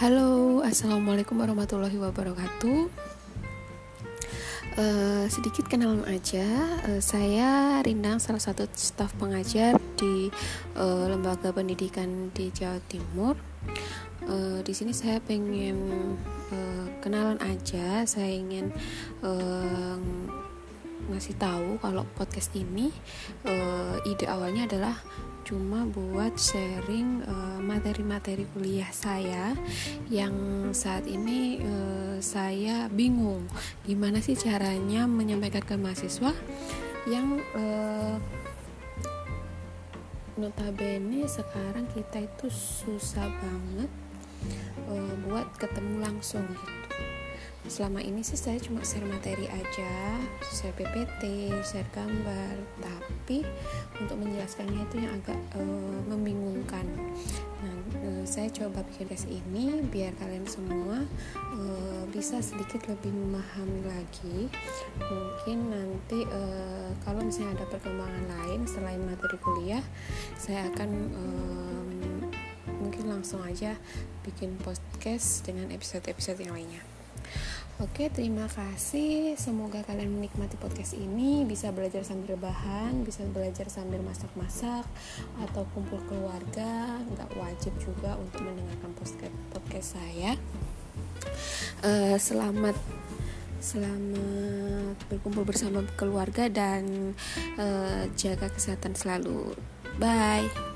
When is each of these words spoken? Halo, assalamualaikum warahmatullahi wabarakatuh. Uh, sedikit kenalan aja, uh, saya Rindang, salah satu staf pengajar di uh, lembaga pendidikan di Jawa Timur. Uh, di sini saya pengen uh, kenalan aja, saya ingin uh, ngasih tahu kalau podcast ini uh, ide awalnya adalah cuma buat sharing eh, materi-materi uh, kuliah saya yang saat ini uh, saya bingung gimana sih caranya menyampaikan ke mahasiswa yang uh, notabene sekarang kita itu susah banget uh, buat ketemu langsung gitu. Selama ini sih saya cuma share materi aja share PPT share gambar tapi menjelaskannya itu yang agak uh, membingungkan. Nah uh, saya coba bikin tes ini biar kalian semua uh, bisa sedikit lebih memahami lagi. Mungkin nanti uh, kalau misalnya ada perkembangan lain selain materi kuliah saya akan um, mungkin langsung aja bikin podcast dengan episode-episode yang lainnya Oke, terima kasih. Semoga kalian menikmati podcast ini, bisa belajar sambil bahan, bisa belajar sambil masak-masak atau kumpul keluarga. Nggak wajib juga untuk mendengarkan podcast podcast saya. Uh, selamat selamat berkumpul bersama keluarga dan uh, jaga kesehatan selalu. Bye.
Halo, 0.00 0.64
assalamualaikum 0.64 1.36
warahmatullahi 1.36 2.00
wabarakatuh. 2.00 2.88
Uh, 4.80 5.28
sedikit 5.28 5.68
kenalan 5.68 6.08
aja, 6.08 6.40
uh, 6.88 7.04
saya 7.04 7.76
Rindang, 7.84 8.16
salah 8.16 8.40
satu 8.40 8.64
staf 8.72 9.12
pengajar 9.20 9.76
di 10.00 10.32
uh, 10.72 11.04
lembaga 11.04 11.52
pendidikan 11.52 12.32
di 12.32 12.48
Jawa 12.48 12.80
Timur. 12.88 13.36
Uh, 14.24 14.64
di 14.64 14.72
sini 14.72 14.96
saya 14.96 15.20
pengen 15.20 16.16
uh, 16.48 16.88
kenalan 17.04 17.36
aja, 17.44 18.00
saya 18.08 18.32
ingin 18.32 18.72
uh, 19.20 20.00
ngasih 21.12 21.36
tahu 21.36 21.76
kalau 21.76 22.08
podcast 22.16 22.56
ini 22.56 22.88
uh, 23.44 24.00
ide 24.08 24.24
awalnya 24.32 24.64
adalah 24.64 24.96
cuma 25.50 25.82
buat 25.82 26.38
sharing 26.38 27.26
eh, 27.26 27.58
materi-materi 27.58 28.46
uh, 28.46 28.50
kuliah 28.54 28.86
saya 28.94 29.58
yang 30.06 30.30
saat 30.70 31.10
ini 31.10 31.58
uh, 31.58 32.22
saya 32.22 32.86
bingung 32.86 33.50
gimana 33.82 34.22
sih 34.22 34.38
caranya 34.38 35.10
menyampaikan 35.10 35.66
ke 35.66 35.74
mahasiswa 35.74 36.30
yang 37.10 37.42
uh, 37.58 38.14
notabene 40.38 41.26
sekarang 41.26 41.90
kita 41.98 42.30
itu 42.30 42.46
susah 42.46 43.26
banget 43.26 43.90
uh, 44.86 45.14
buat 45.26 45.50
ketemu 45.58 45.98
langsung 45.98 46.46
gitu. 46.46 46.88
Selama 47.66 48.00
ini 48.00 48.22
sih 48.22 48.38
saya 48.40 48.56
cuma 48.62 48.86
share 48.86 49.04
materi 49.04 49.50
aja 49.50 49.94
share 50.48 50.72
PPT 50.78 51.52
share 51.60 51.90
gambar 51.92 52.56
tapi 52.80 53.44
menjelaskannya 54.40 54.88
itu 54.88 54.96
yang 55.04 55.12
agak 55.20 55.36
uh, 55.52 56.00
membingungkan. 56.08 56.88
Nah 57.60 57.76
uh, 57.92 58.24
saya 58.24 58.48
coba 58.48 58.80
bikin 58.88 59.12
tes 59.12 59.28
ini 59.28 59.84
biar 59.84 60.16
kalian 60.16 60.48
semua 60.48 61.04
uh, 61.52 62.02
bisa 62.08 62.40
sedikit 62.40 62.88
lebih 62.88 63.12
memahami 63.12 63.84
lagi. 63.84 64.48
Mungkin 64.96 65.58
nanti 65.68 66.24
uh, 66.24 66.88
kalau 67.04 67.20
misalnya 67.20 67.60
ada 67.60 67.68
perkembangan 67.68 68.24
lain 68.32 68.64
selain 68.64 69.04
materi 69.04 69.36
kuliah 69.44 69.84
saya 70.40 70.72
akan 70.72 70.90
um, 71.12 71.88
mungkin 72.80 73.12
langsung 73.12 73.44
aja 73.44 73.76
bikin 74.24 74.56
podcast 74.64 75.44
dengan 75.44 75.68
episode-episode 75.68 76.40
yang 76.40 76.56
lainnya 76.56 76.80
Oke, 77.80 78.12
terima 78.12 78.44
kasih. 78.44 79.40
Semoga 79.40 79.80
kalian 79.88 80.12
menikmati 80.12 80.60
podcast 80.60 80.92
ini, 80.92 81.48
bisa 81.48 81.72
belajar 81.72 82.04
sambil 82.04 82.36
bahan, 82.36 83.08
bisa 83.08 83.24
belajar 83.32 83.72
sambil 83.72 84.04
masak-masak 84.04 84.84
atau 85.40 85.64
kumpul 85.72 85.96
keluarga. 86.04 87.00
Nggak 87.08 87.32
wajib 87.40 87.72
juga 87.80 88.20
untuk 88.20 88.44
mendengarkan 88.44 88.92
podcast 88.92 89.32
podcast 89.48 89.88
saya. 89.96 90.36
Uh, 91.80 92.20
selamat 92.20 92.76
selamat 93.64 94.96
berkumpul 95.08 95.48
bersama 95.48 95.80
keluarga 95.96 96.52
dan 96.52 97.16
uh, 97.56 98.04
jaga 98.12 98.52
kesehatan 98.52 98.92
selalu. 98.92 99.56
Bye. 99.96 100.69